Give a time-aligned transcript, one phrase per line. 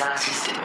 [0.00, 0.60] キサーシステム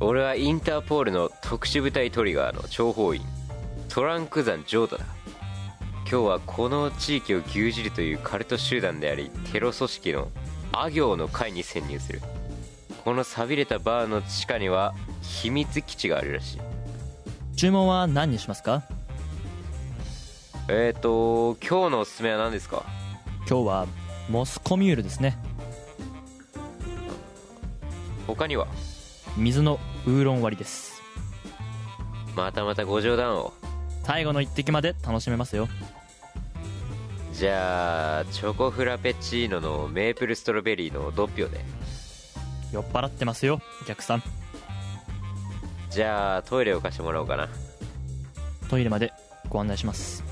[0.00, 3.20] 俺はインターポールの特殊部隊トリガーの諜報員
[3.90, 5.21] トランク山ジョータだ。
[6.12, 10.28] 今日はこの地域を牛耳るというカルト集団でありテロ組織の
[10.70, 12.20] ア行の会に潜入する
[13.02, 16.60] この寂れたバーの地下には秘密基地があるらしい
[17.56, 18.82] 注文は何にしますか？
[20.68, 22.84] えーと今日のおすすめは何ですか？
[23.48, 23.86] 今日は
[24.28, 25.38] モスコミュールですね。
[28.26, 28.66] 他には？
[29.38, 31.00] 水のウーロン割りです。
[32.36, 33.54] またまたご冗談を
[34.02, 35.68] 最後の一滴まで楽しめますよ。
[37.32, 41.60] じゃあチョコフラペチーノのメープルストロベリーのドッピョで
[42.72, 44.22] 酔っ払ってますよ、お客さん。
[45.90, 47.48] じゃあトイレを貸してもらおうかな
[48.70, 49.12] トイレまで
[49.48, 50.22] ご案内します。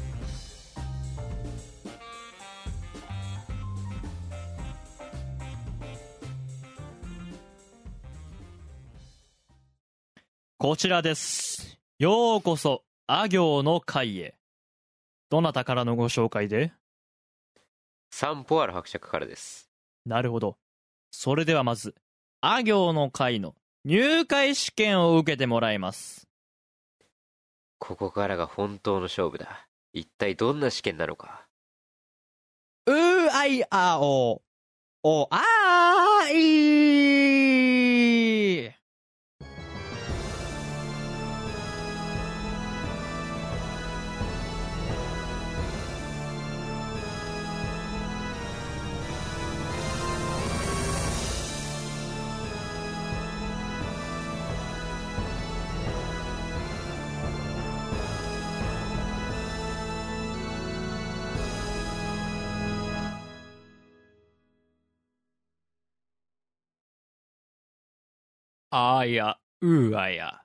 [10.58, 11.78] こちらです。
[11.98, 14.36] ようこそ、あ行の会へ。
[15.28, 16.72] どなたからのご紹介で？
[18.10, 19.70] サンポアル伯爵からです
[20.06, 20.56] なるほど。
[21.10, 21.94] それではまず、
[22.40, 23.54] あ行の会の
[23.84, 26.28] 入会試験を受けてもらいます。
[27.78, 31.46] ここからが本当の勝負だ一体どんな試験なのか
[32.86, 34.42] うーあいあお。
[35.02, 37.29] おあーい
[68.70, 70.40] あーや、うーあや。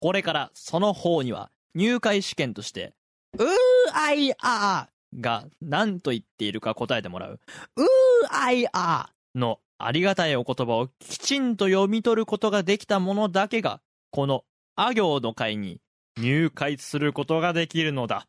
[0.00, 2.94] これからその方には入会試験として、
[3.38, 3.48] うー
[3.94, 7.40] あいあーが何と言っているか答えてもらう、
[7.76, 7.86] うー
[8.30, 13.80] あいあーのありがたいお言葉をきちんと読み取ることができた者だけが、
[14.10, 15.80] このあ行の会に
[16.18, 18.26] 入会することができるのだ。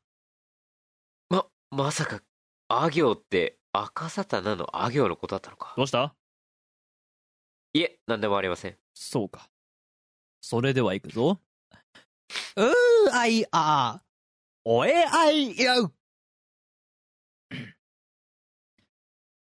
[1.29, 2.21] ままさか
[2.67, 6.13] あ行って赤サタナのあ行のことだったのかどうした？
[7.73, 9.49] いえ何でもありませんそうか。
[10.41, 11.39] それでは行くぞ。
[12.55, 12.71] うー
[13.11, 14.03] あいあー。
[14.65, 15.91] おえあいやう。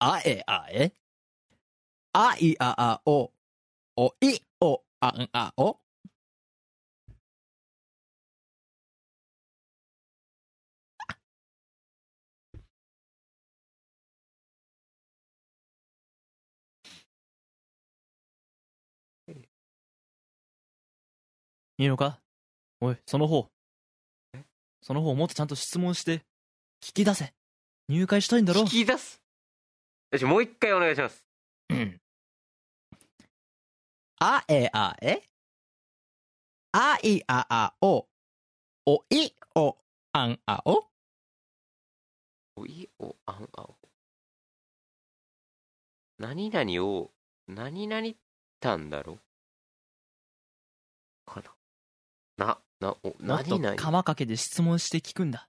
[0.01, 0.93] あえあえ。
[2.13, 3.33] あいああお。
[3.97, 5.79] おいおあんあお。
[21.79, 22.21] いいのか？
[22.81, 23.51] おい、その方。
[24.81, 26.25] その方もっとちゃんと質問して、
[26.81, 27.35] 聞き出せ。
[27.89, 28.63] 入会したいんだろ？
[28.63, 29.21] 聞き出す。
[30.13, 31.25] よしもう一回お願いします。
[31.71, 32.01] うん。
[34.21, 35.23] あえあえ？
[36.73, 38.07] あいああお？
[38.87, 39.77] おいお
[40.13, 40.85] あんあお？
[42.57, 43.77] おいおあんあお。
[46.19, 47.11] 何々を
[47.49, 48.09] 何々
[48.61, 49.19] たんだろ
[51.27, 51.56] かな
[52.37, 55.49] ななおもっと何々釜かけで質問して聞くんだ。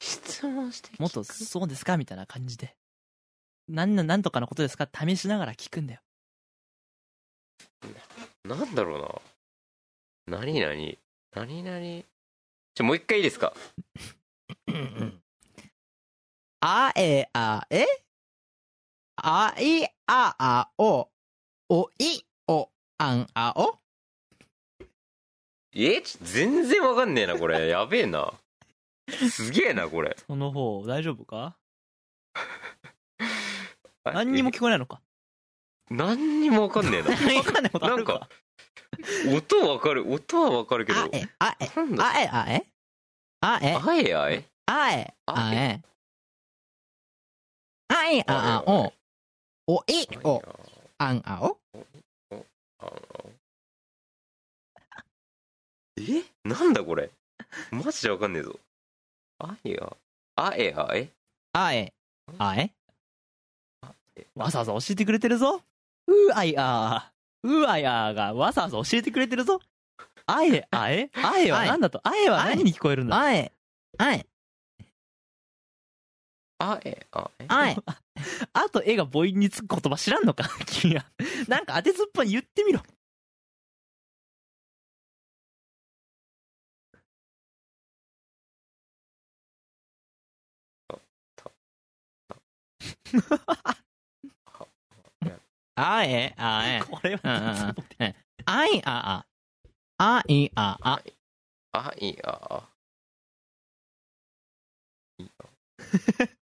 [0.00, 1.00] 質問して聞く？
[1.00, 1.96] もっとそうですか？
[1.96, 2.76] みたいな感じで。
[3.68, 4.88] なんな、なんとかのことですか？
[4.92, 6.00] 試しながら聞くんだよ。
[8.44, 9.22] なんだろ
[10.26, 10.38] うな。
[10.38, 10.74] 何々？
[11.34, 12.04] 何々？
[12.74, 13.52] ちょもう一回いいですか？
[16.60, 17.86] あえあえ？
[19.16, 21.08] あいああお
[21.68, 23.78] おいおあんあお？
[25.80, 27.68] え全然わかんねえなこれ。
[27.68, 28.32] やべえな。
[29.30, 30.16] すげえなこれ。
[30.26, 31.56] その方、大丈夫か？
[34.04, 35.00] あ何にも聞こえないのか？
[35.90, 37.08] え何にもわかんねえな。
[37.16, 38.12] 何かんないことあるか？
[38.14, 38.28] なんか。
[39.34, 42.04] 音わかる音はわかるけどあえあえなんだ？
[42.10, 42.66] あえあえ？
[43.40, 43.74] あえ？
[43.76, 44.44] あえあえ？
[44.66, 45.82] あえああえ？
[47.88, 48.92] あいああお
[49.66, 49.84] お
[50.98, 51.58] あんあお
[56.44, 56.48] え？
[56.48, 57.10] なんだこれ？
[57.70, 58.58] マジでわかんねえぞ。
[59.38, 59.96] あえあ
[60.36, 60.72] あえ？
[60.76, 61.08] あえ。
[61.52, 61.92] あえ？
[62.38, 62.70] あえ？
[64.34, 65.62] わざわざ教えてくれてるぞ。
[66.06, 67.48] うあいあー。
[67.62, 69.60] うあいあーがわざわざ教えてくれてるぞ。
[70.26, 71.10] あえ、あえ？
[71.14, 72.00] あえは何だと？
[72.02, 73.16] あえは何に聞こえるんだ？
[73.18, 73.52] あえ。
[73.98, 74.26] あえ。
[76.58, 77.44] あえあえ？
[77.48, 77.76] あえ。
[78.52, 80.44] あと絵が母音につく言葉知らんのか？
[80.66, 81.04] 君は。
[81.46, 82.82] なんか当てずっぽに言ってみろ。
[95.76, 96.82] あ えあえ。
[96.90, 97.74] これは
[98.46, 99.26] あいああ。
[99.98, 101.02] あいああ。
[101.72, 102.68] あいああ。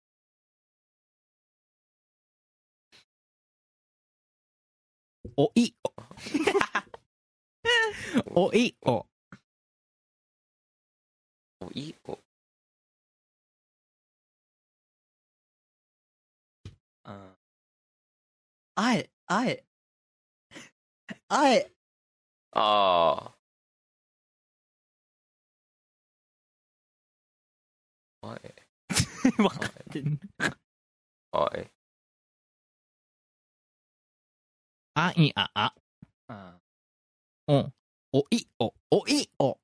[5.36, 5.92] おいお。
[8.48, 9.06] おいお。
[11.60, 12.21] おいお
[18.76, 19.64] あえ、 あえ。
[21.28, 21.72] あえ。
[22.52, 23.34] あ
[28.22, 28.54] ああえ
[29.36, 30.18] 分かってん。
[31.32, 31.70] あえ
[34.94, 35.74] あいああ
[37.48, 37.74] うん。
[38.12, 39.58] おいおおいお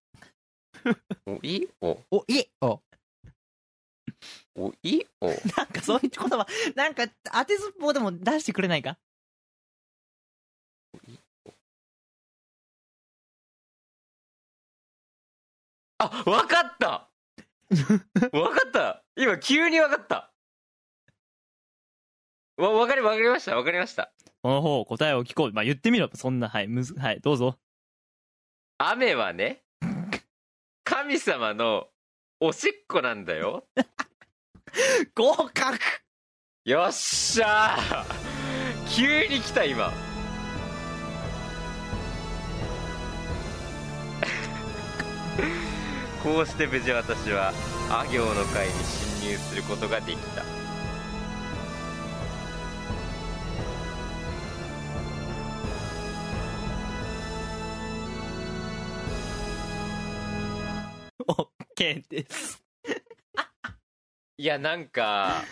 [1.26, 2.81] おいおおいお
[4.58, 5.28] おいお。
[5.56, 8.99] なんかそういう言葉、なんか当てずっぽうでも出してくれないか？
[15.99, 17.08] あわかった！
[18.38, 19.05] わかった！
[19.16, 20.32] 今急にわかった！
[22.56, 23.56] わわかりわかりました？
[23.56, 24.12] わかりました。
[24.43, 25.52] この方、答えを聞こう。
[25.52, 26.08] まあ、言ってみろ。
[26.14, 27.58] そんな、はい、むず、はい、どうぞ。
[28.78, 29.64] 雨はね
[30.84, 31.88] 神様の
[32.38, 33.66] おしっこなんだよ
[35.14, 35.78] 合格。
[36.64, 38.04] よっしゃー。
[38.94, 39.90] 急に来た今。
[46.22, 47.52] こうして無事私は
[47.90, 50.44] あ行の会に侵入することができた。
[61.28, 62.68] オッケーです。
[64.38, 65.43] いやなんか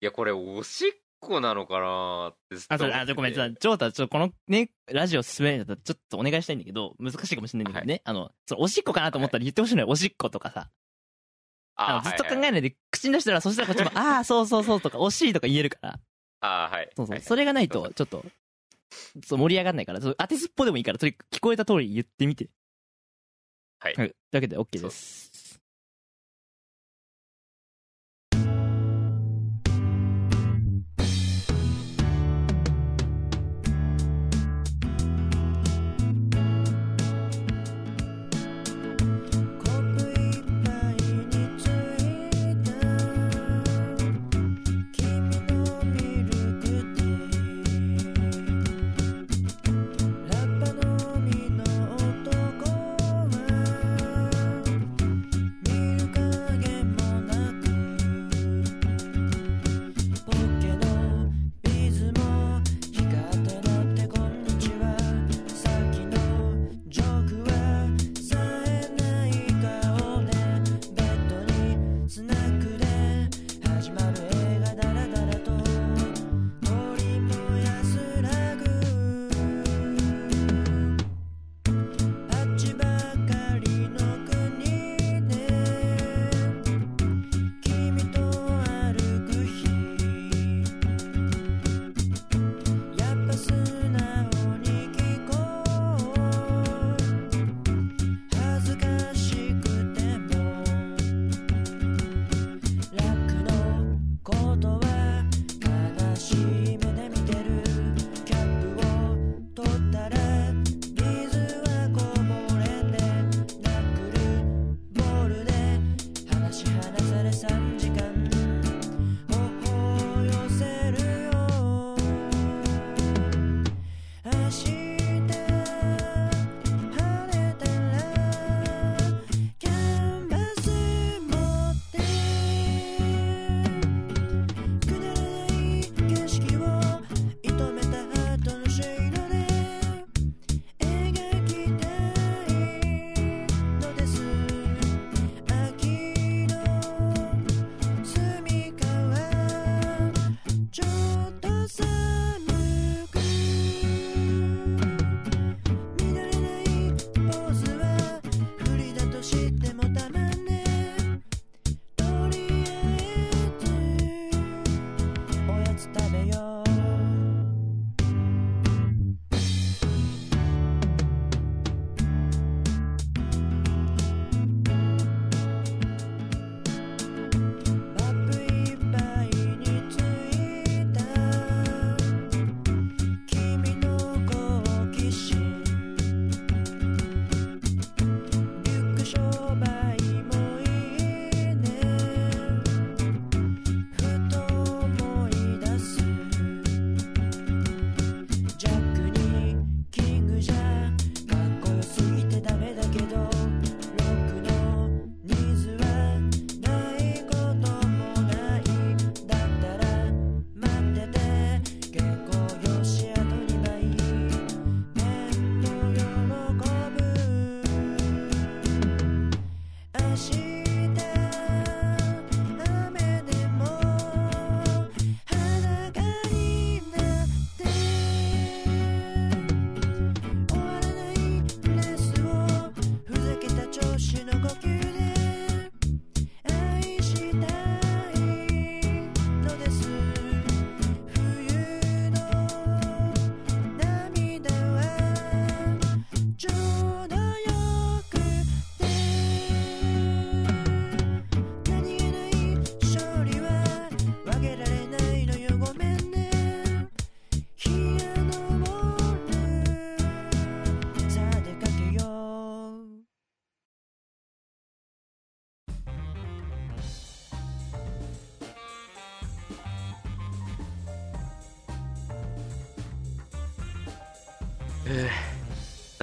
[0.00, 0.90] いやこれおしっ
[1.20, 8.02] こなのかなってあ、それ、思ってあ、じゃごめん、じゃあ、ジョータ、ちょ、このね、ラジオ進めるんだったら、ちょっとお願いしたいんだけど、難しいかもしれないんだけどね。
[8.04, 9.88] あの、そのおしっこかなと思ったら言ってほしいのよ。
[9.88, 10.70] おしっことかさ。
[11.78, 16.00] あのずっと考えはいはいないで、口に出したら、そしたらこっちも、ああ、そうそうそうとか、惜しいとか言えるから。
[16.40, 17.14] あーはいそうそう。
[17.14, 18.24] はいそれがないと、ちょっと、
[19.24, 22.48] そう盛り上がんないから、そう当てずっぽでもいいから、それ聞こえた通り言ってみて。
[23.80, 24.08] はいはい。
[24.08, 25.35] というわけで、OK です。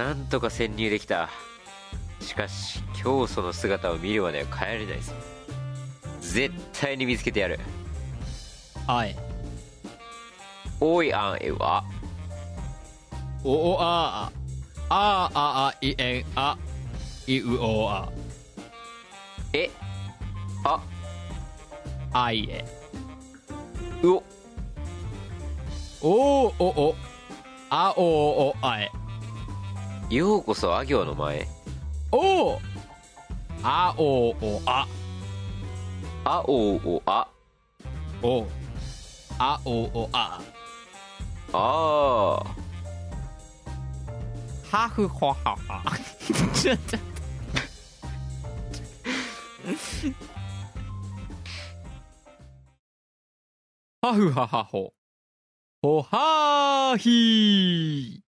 [0.04, 1.30] なんとか潜入できた
[2.20, 5.14] しかし教祖の姿を見るまでは帰れないぞ
[6.20, 7.58] 絶対に見つけてやる
[8.86, 9.16] あえ。
[10.78, 11.84] おいあんえは？
[13.44, 14.30] おおあ
[14.90, 14.92] あ。
[14.94, 16.58] あああいえんあ。
[17.26, 18.12] いうおあ。
[19.54, 19.70] え？
[20.66, 20.82] あ？
[22.12, 22.62] あいえ。
[24.02, 24.22] うお
[26.02, 26.94] おおお。
[27.70, 28.90] あおおあえ。
[30.10, 31.48] ようこそあ行の前
[32.12, 32.58] お
[33.62, 34.86] あおおあ。
[36.26, 37.28] あおうおあ
[38.22, 38.46] お
[39.38, 40.40] あおおあ。
[41.52, 42.42] あ
[44.72, 45.82] あはふほはは。
[46.54, 46.98] ちょっと。
[54.02, 54.92] はふははほ。
[55.80, 58.23] ほはーひー。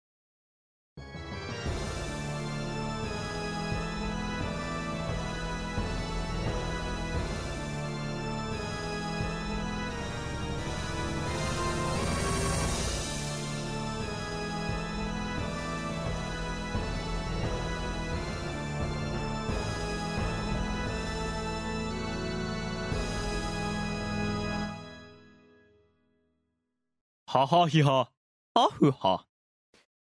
[27.34, 28.12] ははひは。
[28.54, 29.26] はふは。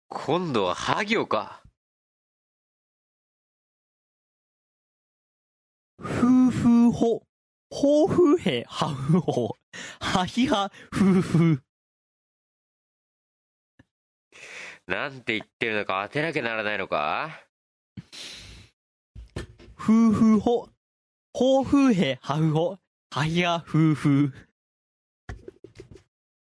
[0.09, 1.63] 今度はは行か
[5.97, 7.23] ふうふうほ。
[7.69, 9.55] ほうふうへはふほ。
[10.01, 11.63] はひはふうふう。
[14.87, 17.29] なんて言ってるのか当てなきゃならないのか？
[19.75, 20.67] ふうふうほ。
[21.33, 22.77] ほうふうへはふほ。
[23.09, 24.33] はひはふうふう。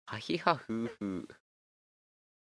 [0.09, 1.29] はひはふうふう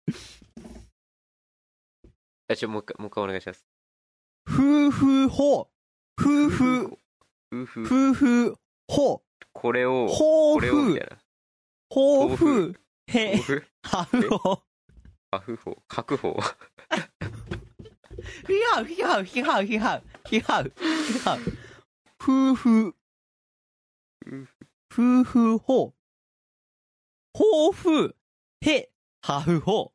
[2.48, 3.66] あちょもう一回もう一回お願いします。
[4.46, 5.72] ふうふうほ。
[6.16, 7.00] ふうふう。
[7.50, 8.56] ふうふうふうふう
[8.88, 9.26] ほ。
[9.52, 10.78] これをほうふ。
[10.78, 11.18] うな。
[11.90, 12.80] ほうふう。
[13.08, 13.36] へ
[13.82, 14.62] はふほ。
[15.32, 16.40] はふほ確保
[18.46, 20.04] ひはうひはうひはうひはう。
[20.30, 21.40] ひはうひはう。
[22.20, 22.96] ふうふう
[24.92, 25.96] ふうふうほ
[27.38, 28.16] ほうふう
[28.62, 28.90] へ
[29.22, 29.92] はふほ。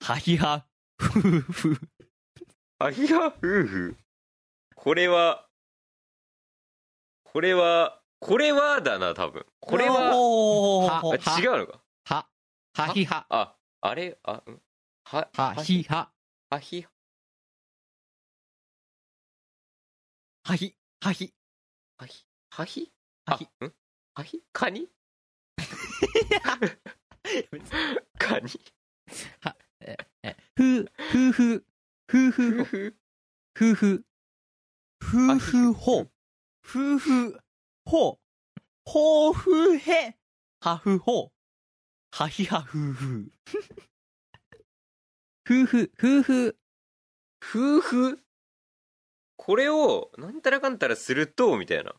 [0.00, 0.66] はひは
[1.00, 1.70] ふうふ。
[1.72, 1.80] う
[2.78, 3.86] はひはふうふ。
[3.88, 3.96] う
[4.76, 5.48] これは
[7.24, 9.44] これはこれはだな多分。
[9.58, 11.80] これははあ違うのか？
[12.04, 12.28] は、
[12.74, 14.16] はひは、ああれ？
[14.22, 14.62] あん？
[15.06, 16.12] ははひは、
[16.50, 16.60] は。
[16.60, 16.86] ひ？
[20.44, 21.34] はひはひ。
[21.98, 22.92] はひはひ？
[23.26, 23.48] はひ。
[23.60, 23.72] あん？
[24.14, 24.40] はひ？
[24.52, 24.88] カニ
[28.18, 28.48] カニ。
[29.40, 31.64] は、え、え、ふ、ふふ、
[32.06, 32.96] ふふ、ふふ、
[33.54, 34.04] ふふ、
[35.00, 36.06] ふふほ、
[36.62, 37.40] ふふ、
[37.84, 38.18] ほ、
[38.84, 40.16] ほふへ、
[40.60, 41.32] はふほ、
[42.12, 43.32] はひはふふ。
[45.44, 46.56] ふふ、ふふ。
[47.40, 48.20] ふふ。
[49.36, 51.94] これを、なんたらかんたらすると、みたいな。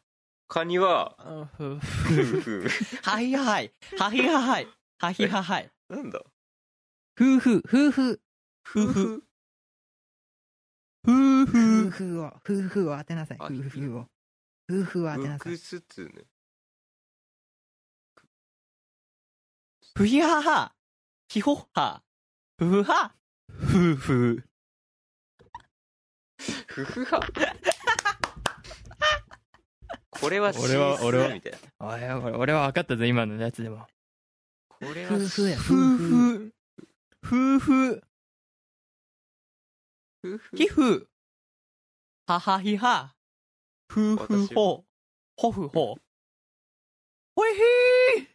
[0.51, 1.15] カニは、
[1.55, 2.67] ふふ。
[3.03, 3.71] はひはい。
[3.97, 4.67] はひははい。
[4.99, 5.71] はひははい。
[5.87, 6.21] なんだ？
[7.15, 8.19] ふふ、ふふ。
[8.61, 9.23] ふふ？
[11.05, 11.45] ふふ。
[11.45, 13.37] ふふを、ふふを当てなさい。
[13.37, 14.07] ふふを。
[14.67, 15.55] ふふを当てなさい。
[15.55, 16.25] ふね。
[19.95, 20.73] ふひはは。
[21.29, 22.03] ひほは。
[22.57, 23.15] ふふは。
[23.47, 24.43] ふふ。
[26.67, 27.21] ふふは。
[30.11, 31.57] これは俺は俺はみたいな。
[31.79, 33.87] おい俺俺は分かったぞ今のやつでも。
[34.67, 36.53] これは夫婦や、夫夫婦。
[37.23, 38.03] 婦夫婦。
[40.23, 40.57] 夫婦？
[40.57, 41.07] ひふ。
[42.27, 43.15] ははひは。
[43.87, 44.85] ふふほ
[45.37, 45.97] ほふほ
[47.35, 48.27] ほいひ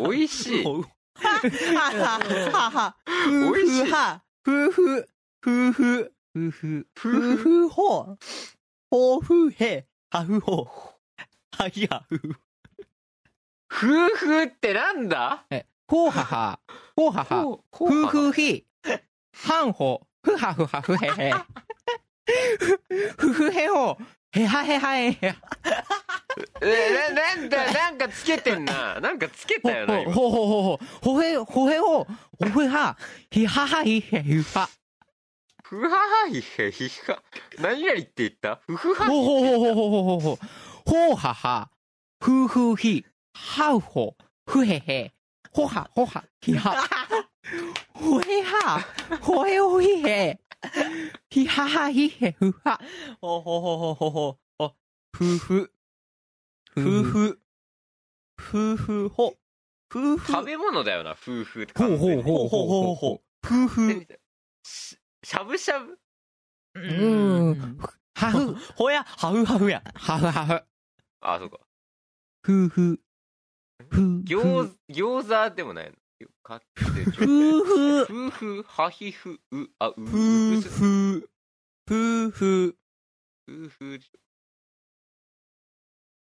[0.00, 0.64] おいしい。
[0.64, 0.88] ほ は
[1.20, 2.18] は
[2.50, 2.96] はは。
[3.04, 3.84] ふおいしい。
[3.84, 4.22] ふは。
[4.42, 5.08] ふふ
[5.40, 8.18] ふふふふふふほ
[8.90, 9.86] ほふへ。
[10.10, 10.68] はふほ
[11.58, 12.20] はひはふ
[13.72, 15.46] 夫婦ってなんだ？
[15.50, 16.60] え、ほうはは、
[16.94, 18.66] ほうはは、ふうふうひ、
[19.32, 21.32] はんほ、ふはふはふへへ。
[23.16, 23.96] ふふへほ、
[24.32, 25.12] へはへはへ。
[25.12, 25.34] へ。
[26.60, 29.00] えななんだなんかつけてんな。
[29.00, 30.12] なんかつけたよな今。
[30.12, 32.98] ほほほほほ、ほへ、ほへほ、ほへは、
[33.30, 34.22] ひははひへ。
[34.22, 34.68] ひは。
[35.68, 37.20] ふははひへひは
[37.58, 38.60] 何々って言った？
[38.68, 40.38] ふふはほほほほほほほほ、
[40.86, 41.68] ほうはは、
[42.20, 45.12] ふうふうひ、はうほ、ふへへ、
[45.50, 46.70] ほはほは、ひは。
[46.70, 46.88] は、
[49.20, 50.38] ほえおひへ。
[51.30, 52.80] ひははひへふは。
[53.20, 54.38] ほほほほほほ。
[54.64, 54.72] あ、
[55.12, 55.72] ふふ。
[56.74, 57.40] ふふ。
[58.36, 59.34] ふふほ。
[59.88, 60.30] ふふ。
[60.30, 61.96] 食べ物だよな、夫婦って感じ。
[61.98, 63.20] ほうほうほうほうほうほう。
[63.48, 64.06] ふふ。
[65.26, 65.98] ししゃぶしゃぶ
[66.76, 67.78] ううん。
[68.14, 69.82] はふ、ほや、はふはふや。
[69.92, 70.64] はふはふ。
[71.20, 71.58] あ、そうか。
[72.42, 73.00] ふふ。
[73.90, 74.22] ふ。
[74.22, 75.96] 餃子、餃子でもないの？
[76.44, 78.02] 買ってふふ。
[78.02, 81.28] 夫婦、はひふ、う、あ、う、ふう、ふ。
[81.88, 82.78] ふふ。
[83.48, 84.00] 夫婦、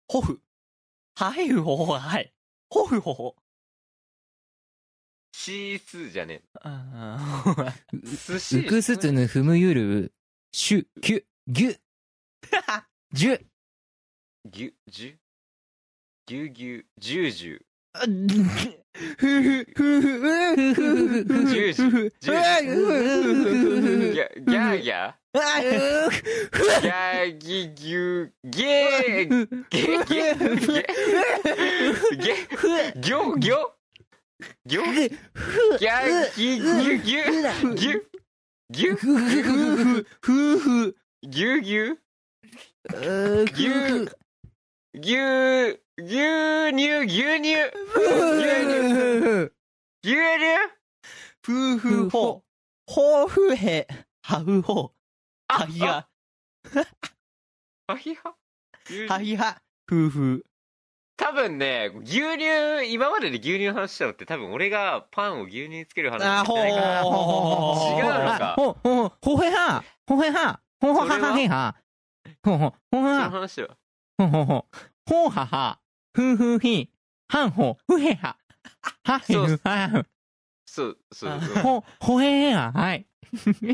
[0.08, 0.42] ほふ。
[1.16, 2.34] はいふほほはい。
[2.72, 3.36] ほふほほ。
[5.50, 7.98] シースじゃねあえ。
[8.28, 8.60] 寿司。
[8.60, 10.14] うくすつぬふむゆる、
[10.52, 11.76] しゅ、きゅ、ぎゅ。
[13.12, 13.42] じゅ。
[14.46, 15.18] ぎゅ、じゅ、
[16.28, 17.66] ぎゅうぎゅう、じゅうじゅう。
[19.18, 22.38] ふふ、ふふ、ふふ、ふふ、じゅうじゅう、じゅう
[24.14, 24.44] じゅう。
[24.46, 30.36] ギャーギャーギャーギギュゲーゲゲゲ
[32.18, 33.79] ゲギョギョ
[34.66, 34.84] ギョ
[35.80, 38.02] ギャーギギュギュギュ
[38.72, 41.98] ギュふふ、ふふ、ギュギュ
[43.50, 44.10] ギュ
[44.94, 48.18] 牛牛乳牛乳牛
[48.66, 49.52] 乳
[50.04, 50.80] 牛乳
[51.42, 52.44] ふふほ、
[52.88, 53.88] ほふへ、
[54.22, 54.94] はふほ、
[55.48, 56.08] はひは、
[57.88, 58.36] はひは
[59.10, 60.46] はひは、ふふ。
[61.20, 69.84] 多分ね牛乳今までで牛乳の話したのって多分俺がパンを牛乳につける話あじゃないかなほうほうほうほうほう違うのかほ、ほ、ほへは。
[70.08, 70.62] ほへは。
[70.80, 71.76] ほほははへは。
[72.42, 73.30] ほほ、ほそのは。
[73.30, 73.68] 話は
[74.18, 74.66] ほほほ。
[75.10, 75.80] ほはは。
[76.14, 76.90] ふふひ。
[77.28, 77.78] はんほ。
[77.86, 78.38] ふへは。
[79.04, 80.06] はへふはふ。
[80.66, 82.72] そうそうほ、ほへは。
[82.72, 83.06] はい。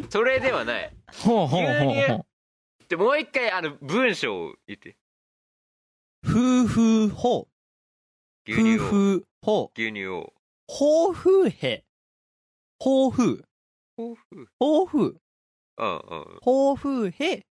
[0.09, 0.91] それではない
[1.23, 2.25] ほうほうほう牛乳ほ
[2.89, 4.97] でもう一回あの文章を言って
[6.25, 7.47] ふふほ、
[8.47, 8.79] 牛乳を。
[8.79, 10.33] ふふほ、牛乳を。
[10.67, 11.85] ほふへ、
[12.79, 13.43] ほふ、
[13.95, 14.47] ほうふう。
[14.59, 15.03] ほふ、う。
[15.05, 15.15] ん
[15.77, 16.39] うん。
[16.41, 17.45] ほふへ、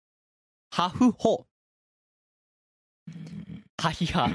[0.71, 1.45] はふほ。
[3.77, 4.29] はひは、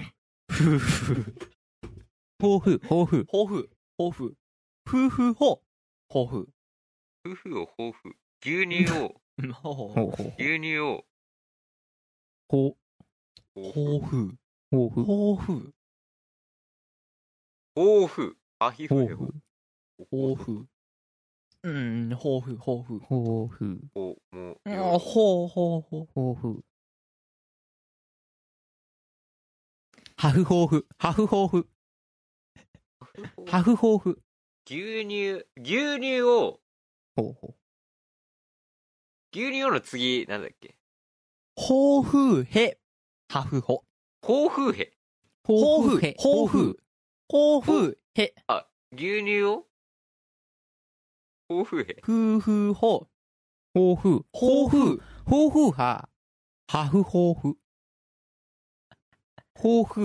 [0.50, 1.34] ふふ、
[2.38, 3.24] ほふ、ほふ。
[3.28, 4.34] ほふ、ほふ、
[4.84, 5.62] ふふほ、
[6.08, 6.48] ほふ。
[7.24, 9.14] 夫婦を抱負牛乳を。
[9.62, 10.34] ほほ、ほうほう。
[10.38, 11.06] 牛乳を。
[12.48, 12.76] ほ、
[13.56, 14.36] ほふ、
[14.70, 15.02] ほふ。
[15.02, 15.72] ほふ、
[17.74, 19.28] 抱負あひふへほ。
[21.62, 22.98] うん、ほふ、ほふ。
[22.98, 23.80] ほふ。
[23.94, 26.06] ほもうあほうほうほ。
[30.18, 30.86] ハフホーフ。
[30.98, 31.68] ハフホーフ。
[33.46, 34.20] ハフホーフ。
[34.66, 36.60] 牛乳牛乳を
[37.16, 37.54] ほうほう。
[39.32, 40.76] 牛乳をの次なんだっけ？
[41.56, 42.78] ほうふへ、
[43.28, 43.84] はふほ。
[44.22, 44.92] 抱負へ
[45.44, 46.78] ほうふへ、ほうふ。
[47.28, 49.66] ほうふへ、あ牛乳を？
[51.48, 53.08] 抱負へふふほ。
[53.74, 54.24] ほうふ。
[54.32, 55.02] ほうふ。
[55.24, 56.08] ほうふは。
[56.68, 57.56] ハフホーフ。
[59.54, 60.00] ほうふ。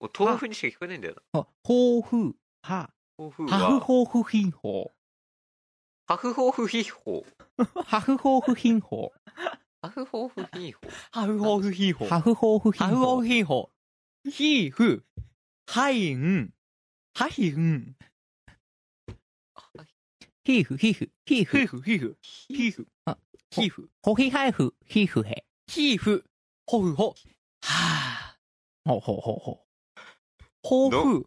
[0.00, 2.34] もう豆腐にしか聞こえないんだよなほうふ。
[2.62, 2.90] は。
[3.16, 4.22] 抱負ハフはホーフ
[8.54, 9.12] ヒンホ
[9.82, 10.90] ハフホーフヒホー。
[11.10, 13.68] ハフホーフヒンホハフホーフヒホはふほふひほー。。
[13.68, 14.30] ハフホーフヒンはふほホー。
[14.30, 14.70] ひほ。
[14.70, 15.04] ひふ。
[15.66, 16.54] はいん。
[17.14, 17.96] はひん。
[20.44, 21.56] ヒーフ、ヒーフ、ヒーフ。
[21.58, 22.16] ひふひふ。
[22.22, 22.86] ひふ。
[23.06, 23.18] あ
[23.50, 23.90] ひふ。
[24.02, 25.44] ホヒハイフ、ヒーフヘ。
[25.66, 26.24] ひふ。
[26.66, 27.14] ほふほ。
[27.62, 28.88] はぁ。
[28.88, 29.20] ほうほう？
[29.20, 29.58] ほうほう。
[30.62, 31.26] ほふ。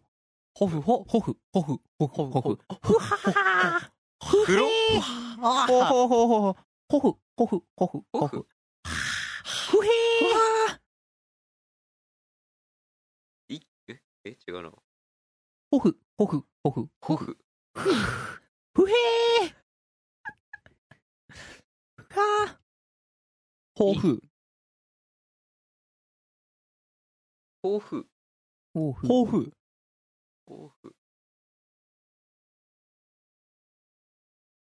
[0.54, 1.04] ほふほ。
[1.04, 2.58] ほふ、ほふ、ほふ、ほふ。
[2.80, 3.90] ふはは
[4.24, 4.66] ふ風呂
[5.42, 6.56] あほほほほ
[6.88, 7.00] ほ。
[7.00, 8.46] ほふ、ほふ、ほふ、ほふ。
[8.84, 10.80] ふへー。
[13.48, 14.70] いええ違うな
[15.70, 17.38] ほふ、ほふ、ほふ、ホフ
[17.74, 19.54] ふへー。
[22.10, 22.60] は
[23.74, 24.22] ほふ。
[27.62, 28.06] ほふ。
[28.74, 29.02] ほふ。
[29.08, 29.52] 抱負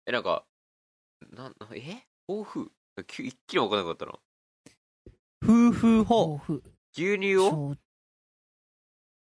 [0.08, 0.46] えなんか
[1.32, 2.06] ななえ？
[2.28, 2.72] 抱負
[3.08, 4.14] き一気に分からなかったな
[5.42, 6.38] ふふほ。
[6.38, 6.64] ほふ。
[6.96, 7.76] 牛乳を？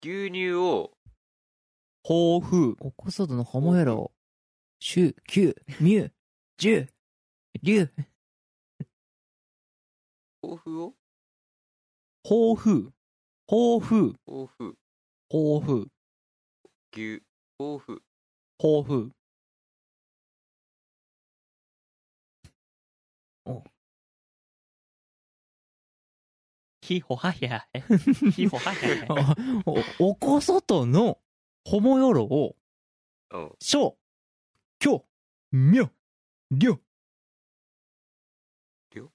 [0.01, 0.91] 牛乳を？
[2.03, 2.75] ほふ。
[2.79, 4.11] おこそどのホモエロ。
[4.79, 6.11] シュ、キュ、ミュ、
[6.57, 6.87] ジュ、
[7.63, 7.89] リュ。
[10.41, 10.93] 抱負を？
[12.23, 12.93] ほふ。
[13.47, 14.13] ほふ。
[14.25, 14.77] 抱負
[15.29, 15.89] ほふ。
[16.93, 17.21] 牛
[17.57, 18.03] 抱負
[18.59, 19.11] ほふ。
[26.85, 27.81] ひほはひゃへ。
[28.31, 29.07] ひほはひゃへ。
[29.99, 31.19] お、おこそとの、
[31.63, 32.55] ほもよろを、
[33.31, 33.97] うんしょ、
[34.77, 35.03] きょ、
[35.51, 35.89] みょ、
[36.51, 36.79] りょ。
[38.93, 39.11] りょ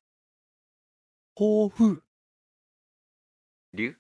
[1.36, 2.02] 抱負。
[3.72, 3.96] 竜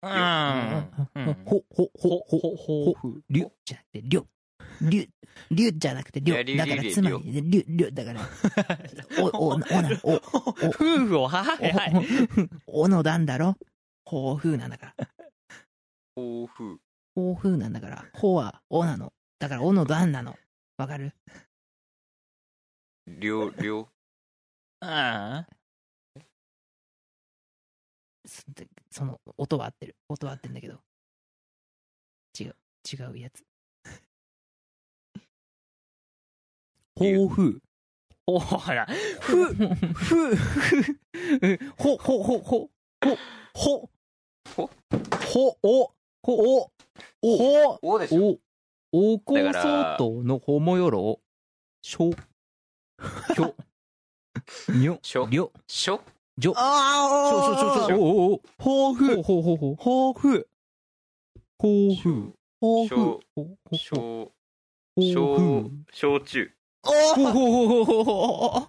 [0.00, 1.44] うん。
[1.44, 4.28] ほ、ほ、ほ、ほ、ほ、ほ、ほ、りゅじゃなくて、りょ。
[4.82, 5.08] りゅ、
[5.50, 6.34] りゅじゃなくて、りょ。
[6.34, 8.20] いやりゅだから、つまり、りゅ、りゅ、だから、
[9.22, 9.66] お、お、おな、
[10.02, 12.58] お、夫婦をははい。
[12.66, 13.56] お、おの段だろ。
[14.04, 15.08] ほうふうなんだから。
[16.14, 16.80] 抱負
[17.14, 18.04] ほうふうなんだから。
[18.14, 19.12] ほは、おなの。
[19.38, 20.36] だから、おの段なの。
[20.76, 21.12] わかる
[23.06, 23.88] 両両
[24.80, 25.46] うん。
[28.26, 28.44] そ
[28.90, 29.96] その、音は合ってる。
[30.08, 30.80] 音は合ってるんだけど。
[32.38, 32.56] 違う。
[32.90, 33.47] 違うやつ。
[37.00, 37.62] 竜ほうふう。
[38.26, 38.86] ほ、ほら。
[39.20, 40.36] ふ、ふ、ふ、
[41.76, 43.18] ほ、ほ、ほ、ほ、ほ、
[43.54, 43.90] ほ、
[44.54, 44.70] ほ
[45.24, 45.92] ほ、お、
[46.24, 46.70] ほ、
[47.22, 48.38] お、ほ、おでしょ
[48.92, 51.20] お、おこそとのほもよろを、
[51.82, 52.10] しょ、
[53.34, 53.54] きょ、
[54.68, 56.00] にょ、しょりょ、しょ
[56.38, 59.22] じょ、あしょ、しょ、しょ、しょ、お、お、抱負。
[59.22, 60.48] ほ、ほ、ほ、ほ、抱負。
[61.58, 62.88] ほうふ、抱負。
[62.88, 64.32] しょほ、ほ、しょ
[64.96, 68.68] ほしょう焼酎ほ、ほ、ほ、ほ、ほ、ほ、ほ、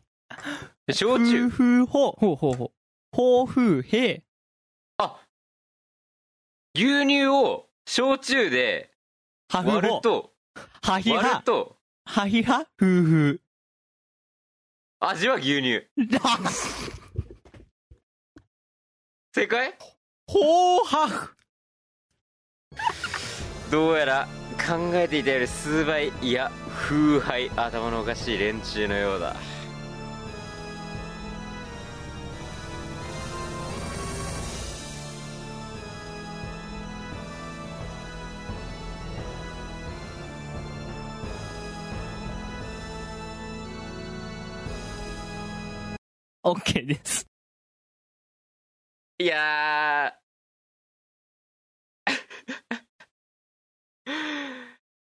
[0.91, 2.11] 焼酎夫婦ほ。
[2.11, 2.71] ほ、ほ、ほ、
[3.11, 4.23] 抱負へ。
[4.97, 5.19] あ
[6.75, 8.91] 牛乳を焼酎で。
[9.51, 10.33] 割ると
[10.83, 11.43] 割はひはる。
[11.43, 12.61] とはひは。
[12.81, 13.41] 夫婦。
[14.99, 15.87] 味は牛乳
[19.33, 19.73] 正解？
[20.27, 21.29] ほうは。
[23.71, 24.27] どうやら
[24.59, 26.11] 考えていたより数倍。
[26.21, 27.49] いや風配。
[27.55, 29.35] 頭のおかしい連中のようだ。
[46.43, 47.27] オッケーです。
[49.19, 50.19] いやー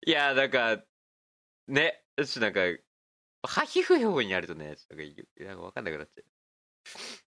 [0.05, 0.83] いやーなんか
[1.67, 2.59] ねちょっとなんか
[3.47, 6.25] ハヒフ表になるとねちょっとなんかなんか分かんなくなっちゃう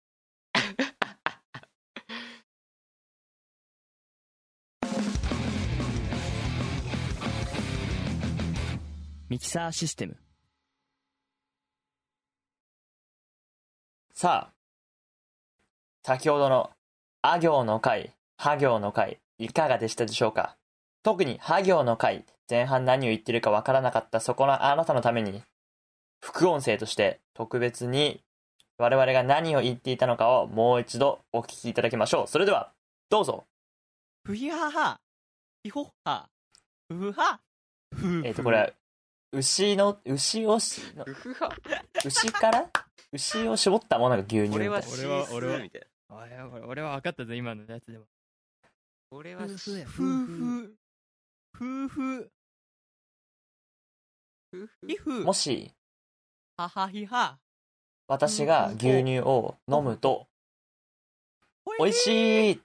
[9.30, 10.16] ミキサーシステム。
[14.14, 14.54] さあ、
[16.04, 16.72] 先ほどの、
[17.22, 20.56] あ行の回、は行の回、いかがでしたでしょうか？
[21.04, 25.42] 特に、は行の回、前半何を言ってるかわからなかったそこのあなたのために、
[26.24, 28.22] 副音声として特別に
[28.78, 32.28] 我々が何を言っていたのかをもう一度お聞きいただきましょう。
[32.28, 32.72] それでは、
[33.10, 33.46] どうぞ。
[34.26, 35.00] ふひはは、
[35.64, 36.30] ひほは、
[36.90, 37.40] ふふは、
[37.96, 38.70] ふえっ、と、これは、
[39.32, 40.82] 牛の、牛をし、
[42.06, 42.70] 牛から？
[43.14, 48.06] 牛を絞ったものが牛乳みたいな俺はシースーみたいなおいおい俺は分かったぞ、今のやつでも。
[49.12, 50.78] 俺は夫婦や、夫夫婦。
[51.54, 52.37] 婦夫婦夫婦ひふ
[55.24, 55.72] もし
[56.58, 57.38] ははひは。
[58.08, 60.28] 私が牛乳を飲むと
[61.80, 62.62] 美味しい。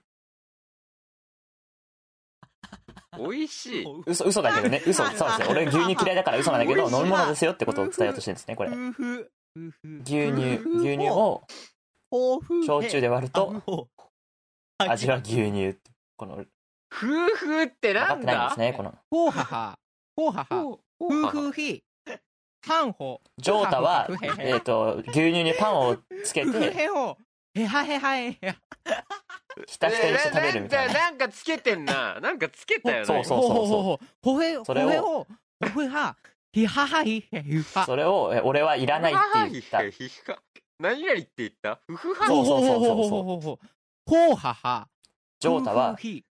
[3.17, 3.85] 美味 しい。
[4.07, 4.81] 嘘嘘だけどね。
[4.87, 5.03] 嘘。
[5.13, 5.47] そうですよ。
[5.49, 8.69] 俺牛乳嫌いだから嘘なんだけど飲み物ですよってことを伝えようとしてるんですねこれ。
[8.69, 11.43] 牛乳牛乳を
[12.65, 13.89] 焼酎で割ると
[14.79, 16.47] 味は牛乳ってこの夫
[17.35, 18.97] 婦って分かってないんなんだですねこの。
[19.11, 19.79] ほうはは。
[20.15, 20.79] ほうはは。
[20.99, 21.83] 夫婦ひ。
[22.65, 23.21] パンほ。
[23.37, 27.17] ジョータはふへへえっと牛乳にパンをつけふふてへほ。
[27.55, 28.55] へはへはへへ。
[29.67, 30.93] ひたひたにして食べるみたいな。
[30.93, 32.19] なんかつけてんな。
[32.21, 33.05] なんかつけたよね。
[33.05, 33.99] そうそうほほほほ。
[34.23, 34.91] ほへ、ほそれを。
[34.91, 35.27] へほ。
[35.73, 36.15] ほへは。
[36.53, 37.85] ひははひへひは。
[37.85, 39.89] それをえ俺はいらないって言った。
[39.89, 40.39] ひは
[40.79, 41.79] 何々って言った？
[41.89, 43.59] 夫婦はそうそうそうそうほほ
[44.05, 44.87] ほうはは。
[45.39, 46.23] ジョータは牛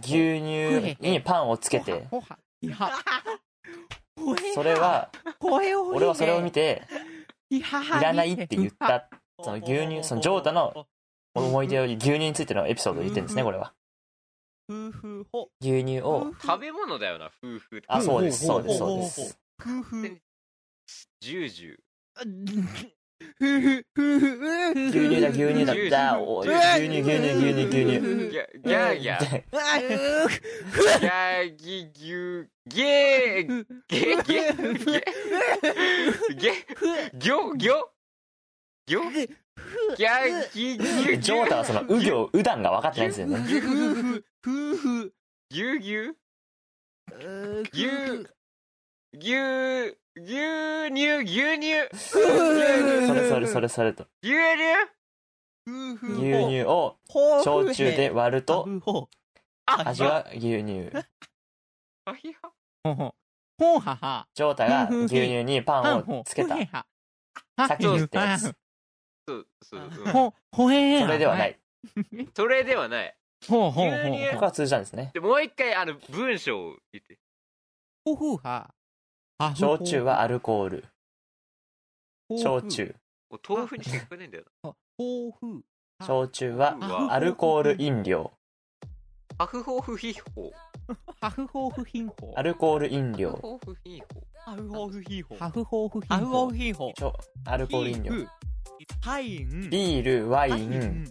[0.00, 2.06] 乳にパンをつけて
[4.54, 6.82] それは俺はそれを見て
[7.50, 7.62] い
[8.00, 9.08] らないって言った
[9.42, 10.86] その牛乳そのジョータの
[11.34, 13.72] 思い出を牛乳についてのエピソードを言ってるんですねこれは。
[14.70, 19.38] 夫婦ほ牛乳を食べ物だよな夫婦あそうですそうですそうです。
[19.60, 20.20] 夫婦
[21.20, 22.90] ジュージュー
[23.40, 29.42] 牛乳だ牛乳だ牛乳だお牛乳牛乳牛乳牛乳ギャギャーギャー
[31.00, 34.52] ギャーギギュゲーゲゲ
[34.84, 35.04] ゲ
[36.34, 36.52] ゲ
[37.14, 37.74] ギョギョ
[38.86, 39.10] ギョ
[39.96, 45.12] ギャギギュジョータはそのう行う段が分かってないんですよねギュ夫婦、夫婦、
[45.50, 48.28] ギュギュうー牛
[49.14, 51.88] 牛牛乳牛乳。
[51.96, 52.26] それ
[53.28, 54.38] それそれそれと牛乳？
[55.66, 55.98] 牛
[56.46, 56.96] 乳を
[57.44, 58.66] 焼酎で割ると
[59.66, 60.90] 味は牛乳。
[62.10, 66.56] ジョータが牛乳にパンをつけた。
[66.66, 66.86] た。
[67.68, 68.56] さっき言ったやつ。
[69.26, 69.84] そうそうう。
[70.08, 71.44] んほ、ほへそれではな。
[71.46, 71.60] い。
[72.34, 73.14] それではない。
[73.46, 74.00] ほうほうほう。
[74.32, 75.10] ここは通じたんですね。
[75.12, 77.18] でもう一回あの文章を言って。
[78.06, 78.74] ほふは。
[79.40, 80.84] あ焼酎はアルコール。
[82.38, 82.66] 焼。
[82.66, 82.96] 酎。
[83.48, 85.62] 豆腐にしか聞こえないんだよほうふ。
[86.04, 88.32] 焼酎ははアルコール飲料。
[89.38, 90.52] なハフホフヒホ
[91.20, 93.30] ハフホーフヒンホアルコール飲料。
[93.30, 98.12] ハフホフヒホハフホーフヒンホハフホーフヒンホハフホーヒーホちょアルコール飲料。
[99.00, 99.70] ハイン。
[99.70, 101.04] ビールワイン。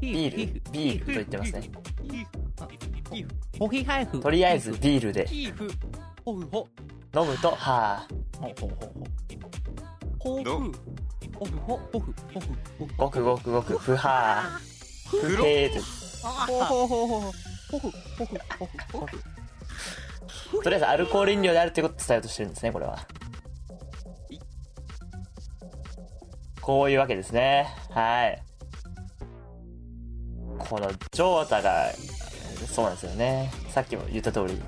[0.00, 1.70] ビビールビールと言ってますね
[3.58, 4.20] ホヒハイフ。
[4.20, 5.28] とりあえずビールで。
[7.14, 8.06] 飲むとは
[8.38, 9.02] ほうほうほう。
[10.18, 10.72] ほうホフ
[11.34, 12.46] ホフホホフホフ
[12.78, 14.58] ホフごくごくごくふは
[15.10, 15.80] ふへー
[16.46, 17.32] ほうほうほうほうほう
[17.70, 19.22] ホフホフホフホフ
[20.52, 22.22] ととりあえずアルコール飲料であるってことを伝えよう。
[22.22, 22.98] としてるんですねこれは
[26.60, 27.00] こういう。
[27.00, 28.42] わけですねはい
[30.58, 31.90] このジョータが
[32.66, 33.50] そうなんですよね。
[33.68, 34.60] さっきも言った通り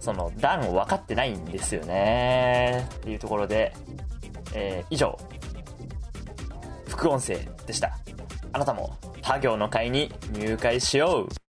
[0.00, 2.88] その段を分かってないんですよね。
[2.96, 3.74] っていうところで、
[4.52, 5.18] えー以上。
[6.86, 7.98] 副音声でした。
[8.52, 11.43] あなたも他行の会に入会しよう。